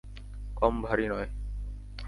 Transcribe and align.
কম 0.57 0.73
ভারী 0.85 1.05
নয়! 1.07 1.27